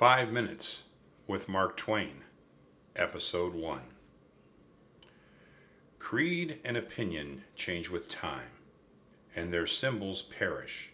Five 0.00 0.32
Minutes 0.32 0.84
with 1.26 1.46
Mark 1.46 1.76
Twain, 1.76 2.24
Episode 2.96 3.54
1. 3.54 3.82
Creed 5.98 6.58
and 6.64 6.74
opinion 6.78 7.44
change 7.54 7.90
with 7.90 8.08
time, 8.08 8.48
and 9.36 9.52
their 9.52 9.66
symbols 9.66 10.22
perish, 10.22 10.92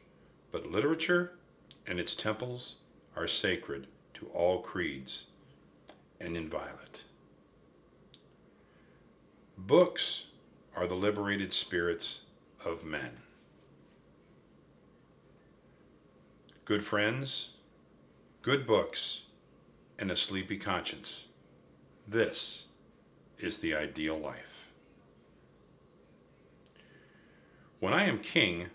but 0.51 0.73
literature 0.73 1.39
and 1.87 2.01
its 2.01 2.17
temples 2.17 2.79
are 3.15 3.29
sacred 3.29 3.87
to 4.15 4.27
all 4.35 4.59
creeds 4.59 5.27
and 6.21 6.37
inviolate. 6.37 7.05
Books 9.57 10.33
are 10.75 10.89
the 10.89 10.97
liberated 10.97 11.53
spirits 11.53 12.25
of 12.65 12.85
men. 12.85 13.21
Good 16.65 16.83
friends, 16.83 17.53
good 18.47 18.65
books, 18.65 19.25
and 19.99 20.09
a 20.09 20.17
sleepy 20.17 20.57
conscience. 20.57 21.27
This 22.07 22.69
is 23.39 23.59
the 23.59 23.75
ideal 23.75 24.17
life. 24.17 24.71
When 27.81 27.93
I 27.93 28.05
am 28.05 28.21
king, 28.21 28.67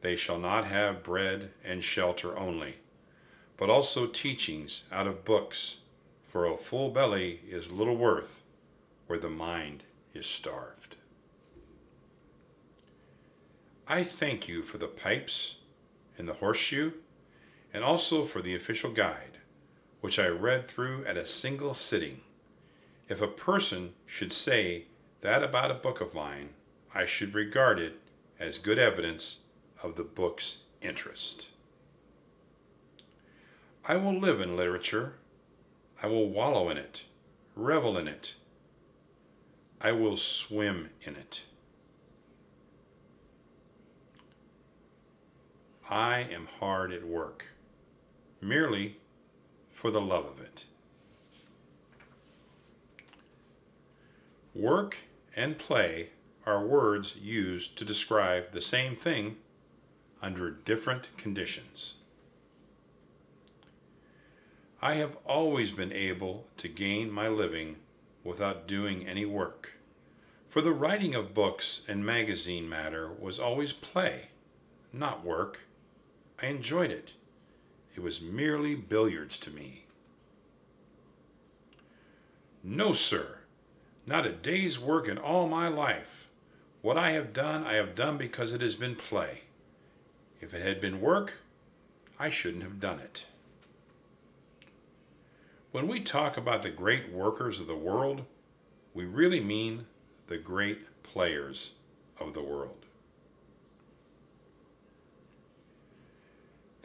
they 0.00 0.16
shall 0.16 0.40
not 0.40 0.64
have 0.66 1.04
bread 1.04 1.50
and 1.64 1.80
shelter 1.80 2.36
only, 2.36 2.78
but 3.56 3.70
also 3.70 4.08
teachings 4.08 4.88
out 4.90 5.06
of 5.06 5.24
books, 5.24 5.76
for 6.26 6.44
a 6.44 6.56
full 6.56 6.90
belly 6.90 7.38
is 7.46 7.70
little 7.70 7.96
worth 7.96 8.42
where 9.06 9.20
the 9.20 9.30
mind 9.30 9.84
is 10.12 10.26
starved. 10.26 10.96
I 13.86 14.02
thank 14.02 14.48
you 14.48 14.62
for 14.62 14.78
the 14.78 14.88
pipes 14.88 15.58
and 16.18 16.28
the 16.28 16.34
horseshoe, 16.34 16.90
and 17.72 17.84
also 17.84 18.24
for 18.24 18.40
the 18.40 18.54
official 18.54 18.92
guide, 18.92 19.38
which 20.00 20.18
I 20.18 20.28
read 20.28 20.66
through 20.66 21.04
at 21.04 21.16
a 21.16 21.26
single 21.26 21.74
sitting. 21.74 22.22
If 23.08 23.22
a 23.22 23.28
person 23.28 23.94
should 24.06 24.32
say 24.32 24.84
that 25.20 25.42
about 25.42 25.70
a 25.70 25.74
book 25.74 26.00
of 26.00 26.14
mine, 26.14 26.50
I 26.94 27.06
should 27.06 27.34
regard 27.34 27.78
it 27.78 28.00
as 28.38 28.58
good 28.58 28.78
evidence 28.78 29.40
of 29.82 29.96
the 29.96 30.04
book's 30.04 30.58
interest. 30.80 31.50
I 33.86 33.96
will 33.96 34.18
live 34.18 34.40
in 34.40 34.56
literature. 34.56 35.14
I 36.02 36.06
will 36.06 36.28
wallow 36.28 36.68
in 36.68 36.76
it, 36.76 37.04
revel 37.56 37.96
in 37.96 38.06
it. 38.06 38.34
I 39.80 39.92
will 39.92 40.16
swim 40.16 40.90
in 41.02 41.16
it. 41.16 41.44
I 45.90 46.26
am 46.30 46.46
hard 46.60 46.92
at 46.92 47.04
work, 47.04 47.46
merely 48.40 48.96
for 49.70 49.90
the 49.90 50.00
love 50.00 50.26
of 50.26 50.40
it. 50.40 50.66
Work 54.54 54.98
and 55.36 55.58
play 55.58 56.10
are 56.44 56.66
words 56.66 57.18
used 57.20 57.78
to 57.78 57.84
describe 57.84 58.50
the 58.50 58.60
same 58.60 58.96
thing 58.96 59.36
under 60.20 60.50
different 60.50 61.16
conditions. 61.16 61.96
I 64.80 64.94
have 64.94 65.16
always 65.24 65.72
been 65.72 65.92
able 65.92 66.46
to 66.56 66.68
gain 66.68 67.10
my 67.10 67.28
living 67.28 67.76
without 68.24 68.66
doing 68.66 69.06
any 69.06 69.26
work, 69.26 69.74
for 70.48 70.62
the 70.62 70.72
writing 70.72 71.14
of 71.14 71.34
books 71.34 71.84
and 71.88 72.04
magazine 72.04 72.68
matter 72.68 73.12
was 73.12 73.38
always 73.38 73.72
play, 73.72 74.30
not 74.92 75.24
work. 75.24 75.66
I 76.42 76.46
enjoyed 76.46 76.90
it. 76.90 77.14
It 77.98 78.04
was 78.04 78.22
merely 78.22 78.76
billiards 78.76 79.38
to 79.40 79.50
me. 79.50 79.86
No, 82.62 82.92
sir, 82.92 83.40
not 84.06 84.24
a 84.24 84.30
day's 84.30 84.78
work 84.78 85.08
in 85.08 85.18
all 85.18 85.48
my 85.48 85.66
life. 85.66 86.28
What 86.80 86.96
I 86.96 87.10
have 87.10 87.32
done, 87.32 87.64
I 87.64 87.72
have 87.72 87.96
done 87.96 88.16
because 88.16 88.52
it 88.52 88.60
has 88.60 88.76
been 88.76 88.94
play. 88.94 89.42
If 90.40 90.54
it 90.54 90.64
had 90.64 90.80
been 90.80 91.00
work, 91.00 91.40
I 92.20 92.30
shouldn't 92.30 92.62
have 92.62 92.78
done 92.78 93.00
it. 93.00 93.26
When 95.72 95.88
we 95.88 95.98
talk 95.98 96.36
about 96.36 96.62
the 96.62 96.70
great 96.70 97.10
workers 97.10 97.58
of 97.58 97.66
the 97.66 97.74
world, 97.74 98.26
we 98.94 99.06
really 99.06 99.40
mean 99.40 99.86
the 100.28 100.38
great 100.38 101.02
players 101.02 101.72
of 102.20 102.32
the 102.32 102.44
world. 102.44 102.86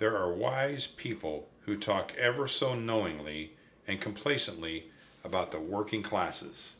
There 0.03 0.17
are 0.17 0.33
wise 0.33 0.85
people 0.85 1.47
who 1.61 1.77
talk 1.77 2.13
ever 2.17 2.45
so 2.45 2.75
knowingly 2.75 3.53
and 3.87 4.01
complacently 4.01 4.87
about 5.23 5.51
the 5.51 5.61
working 5.61 6.03
classes 6.03 6.75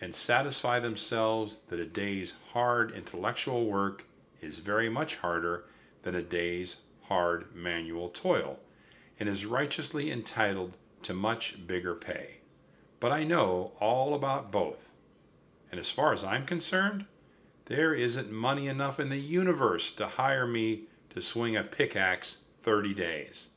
and 0.00 0.14
satisfy 0.14 0.78
themselves 0.78 1.56
that 1.70 1.80
a 1.80 1.84
day's 1.84 2.34
hard 2.52 2.92
intellectual 2.92 3.66
work 3.66 4.04
is 4.40 4.60
very 4.60 4.88
much 4.88 5.16
harder 5.16 5.64
than 6.02 6.14
a 6.14 6.22
day's 6.22 6.82
hard 7.08 7.52
manual 7.52 8.10
toil 8.10 8.60
and 9.18 9.28
is 9.28 9.44
righteously 9.44 10.12
entitled 10.12 10.76
to 11.02 11.14
much 11.14 11.66
bigger 11.66 11.96
pay. 11.96 12.38
But 13.00 13.10
I 13.10 13.24
know 13.24 13.72
all 13.80 14.14
about 14.14 14.52
both. 14.52 14.94
And 15.68 15.80
as 15.80 15.90
far 15.90 16.12
as 16.12 16.22
I'm 16.22 16.46
concerned, 16.46 17.06
there 17.64 17.92
isn't 17.92 18.30
money 18.30 18.68
enough 18.68 19.00
in 19.00 19.08
the 19.08 19.18
universe 19.18 19.90
to 19.94 20.06
hire 20.06 20.46
me 20.46 20.84
to 21.14 21.22
swing 21.22 21.56
a 21.56 21.62
pickaxe 21.62 22.44
30 22.56 22.92
days. 22.94 23.48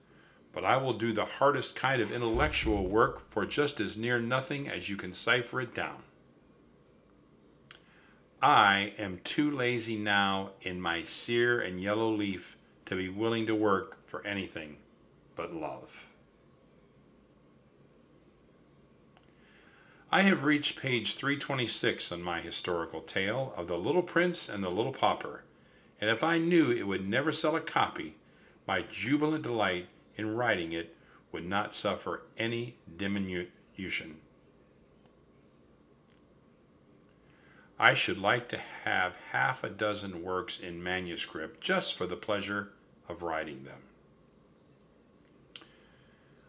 But 0.53 0.63
I 0.63 0.77
will 0.77 0.93
do 0.93 1.11
the 1.11 1.25
hardest 1.25 1.75
kind 1.75 2.01
of 2.01 2.11
intellectual 2.11 2.87
work 2.87 3.19
for 3.29 3.45
just 3.45 3.79
as 3.79 3.97
near 3.97 4.19
nothing 4.19 4.69
as 4.69 4.89
you 4.89 4.95
can 4.95 5.13
cipher 5.13 5.61
it 5.61 5.73
down. 5.73 6.03
I 8.41 8.93
am 8.99 9.19
too 9.23 9.49
lazy 9.49 9.97
now 9.97 10.51
in 10.61 10.79
my 10.79 11.01
sere 11.01 11.59
and 11.59 11.81
yellow 11.81 12.11
leaf 12.11 12.55
to 12.85 12.95
be 12.95 13.09
willing 13.09 13.47
to 13.47 13.55
work 13.55 14.05
for 14.05 14.25
anything 14.25 14.77
but 15.35 15.53
love. 15.53 16.07
I 20.11 20.21
have 20.21 20.45
reached 20.45 20.79
page 20.79 21.15
326 21.15 22.11
on 22.11 22.21
my 22.21 22.39
historical 22.39 23.01
tale 23.01 23.53
of 23.57 23.67
the 23.67 23.77
Little 23.77 24.03
Prince 24.03 24.47
and 24.47 24.63
the 24.63 24.69
Little 24.69 24.93
Pauper 24.93 25.43
and 25.99 26.09
if 26.09 26.23
I 26.23 26.37
knew 26.37 26.71
it 26.71 26.87
would 26.87 27.07
never 27.07 27.31
sell 27.31 27.55
a 27.55 27.61
copy, 27.61 28.15
my 28.67 28.81
jubilant 28.81 29.43
delight 29.43 29.87
in 30.15 30.35
writing 30.35 30.71
it 30.71 30.95
would 31.31 31.45
not 31.45 31.73
suffer 31.73 32.23
any 32.37 32.75
diminution. 32.95 34.17
I 37.79 37.93
should 37.93 38.17
like 38.17 38.49
to 38.49 38.57
have 38.57 39.19
half 39.31 39.63
a 39.63 39.69
dozen 39.69 40.23
works 40.23 40.59
in 40.59 40.81
manuscript 40.81 41.61
just 41.61 41.93
for 41.95 42.07
the 42.07 42.15
pleasure 42.15 42.69
of 43.07 43.21
writing 43.21 43.65
them. 43.65 43.81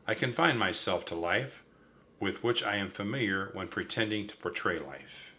I 0.06 0.14
confine 0.14 0.56
myself 0.56 1.04
to 1.06 1.14
life 1.14 1.62
with 2.18 2.42
which 2.42 2.64
I 2.64 2.76
am 2.76 2.88
familiar 2.88 3.50
when 3.52 3.68
pretending 3.68 4.26
to 4.26 4.36
portray 4.38 4.78
life. 4.78 5.34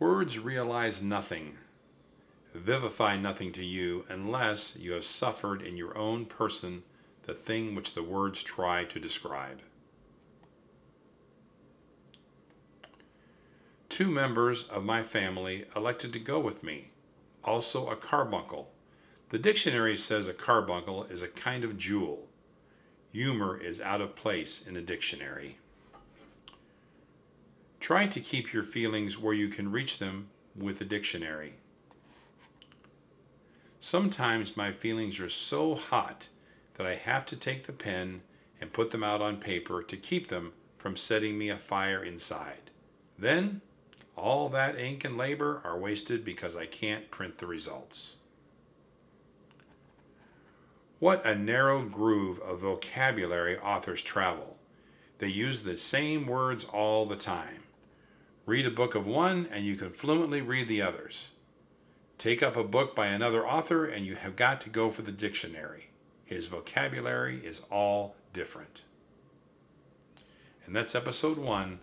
Words 0.00 0.38
realize 0.38 1.02
nothing, 1.02 1.58
vivify 2.54 3.18
nothing 3.18 3.52
to 3.52 3.62
you 3.62 4.06
unless 4.08 4.74
you 4.74 4.92
have 4.92 5.04
suffered 5.04 5.60
in 5.60 5.76
your 5.76 5.96
own 5.98 6.24
person 6.24 6.84
the 7.24 7.34
thing 7.34 7.74
which 7.74 7.92
the 7.92 8.02
words 8.02 8.42
try 8.42 8.84
to 8.84 8.98
describe. 8.98 9.60
Two 13.90 14.10
members 14.10 14.66
of 14.68 14.84
my 14.84 15.02
family 15.02 15.66
elected 15.76 16.14
to 16.14 16.18
go 16.18 16.40
with 16.40 16.62
me, 16.62 16.92
also 17.44 17.90
a 17.90 17.94
carbuncle. 17.94 18.70
The 19.28 19.38
dictionary 19.38 19.98
says 19.98 20.28
a 20.28 20.32
carbuncle 20.32 21.04
is 21.04 21.20
a 21.20 21.28
kind 21.28 21.62
of 21.62 21.76
jewel. 21.76 22.26
Humor 23.12 23.58
is 23.58 23.82
out 23.82 24.00
of 24.00 24.16
place 24.16 24.66
in 24.66 24.78
a 24.78 24.80
dictionary. 24.80 25.58
Try 27.90 28.06
to 28.06 28.20
keep 28.20 28.52
your 28.52 28.62
feelings 28.62 29.18
where 29.18 29.34
you 29.34 29.48
can 29.48 29.72
reach 29.72 29.98
them 29.98 30.28
with 30.54 30.80
a 30.80 30.84
dictionary. 30.84 31.54
Sometimes 33.80 34.56
my 34.56 34.70
feelings 34.70 35.18
are 35.18 35.28
so 35.28 35.74
hot 35.74 36.28
that 36.74 36.86
I 36.86 36.94
have 36.94 37.26
to 37.26 37.34
take 37.34 37.66
the 37.66 37.72
pen 37.72 38.20
and 38.60 38.72
put 38.72 38.92
them 38.92 39.02
out 39.02 39.20
on 39.20 39.38
paper 39.38 39.82
to 39.82 39.96
keep 39.96 40.28
them 40.28 40.52
from 40.78 40.94
setting 40.94 41.36
me 41.36 41.48
afire 41.48 42.00
inside. 42.00 42.70
Then, 43.18 43.60
all 44.14 44.48
that 44.50 44.78
ink 44.78 45.04
and 45.04 45.18
labor 45.18 45.60
are 45.64 45.76
wasted 45.76 46.24
because 46.24 46.54
I 46.54 46.66
can't 46.66 47.10
print 47.10 47.38
the 47.38 47.48
results. 47.48 48.18
What 51.00 51.26
a 51.26 51.34
narrow 51.34 51.82
groove 51.82 52.38
of 52.38 52.60
vocabulary 52.60 53.58
authors 53.58 54.00
travel. 54.00 54.58
They 55.18 55.26
use 55.26 55.62
the 55.62 55.76
same 55.76 56.28
words 56.28 56.64
all 56.64 57.04
the 57.04 57.16
time. 57.16 57.64
Read 58.50 58.66
a 58.66 58.70
book 58.72 58.96
of 58.96 59.06
one 59.06 59.46
and 59.52 59.64
you 59.64 59.76
can 59.76 59.90
fluently 59.90 60.42
read 60.42 60.66
the 60.66 60.82
others. 60.82 61.30
Take 62.18 62.42
up 62.42 62.56
a 62.56 62.64
book 62.64 62.96
by 62.96 63.06
another 63.06 63.46
author, 63.46 63.84
and 63.84 64.04
you 64.04 64.16
have 64.16 64.34
got 64.34 64.60
to 64.62 64.68
go 64.68 64.90
for 64.90 65.02
the 65.02 65.12
dictionary. 65.12 65.90
His 66.24 66.48
vocabulary 66.48 67.36
is 67.44 67.62
all 67.70 68.16
different. 68.32 68.82
And 70.66 70.74
that's 70.74 70.96
episode 70.96 71.38
one 71.38 71.78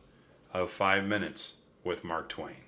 of 0.51 0.69
Five 0.69 1.05
Minutes 1.05 1.55
with 1.85 2.03
Mark 2.03 2.27
Twain. 2.27 2.66